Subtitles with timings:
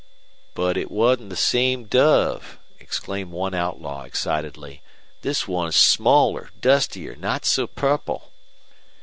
[0.55, 4.81] "But it hadn't the same dove!" exclaimed one outlaw, excitedly.
[5.21, 8.31] "This 'n'is smaller, dustier, not so purple."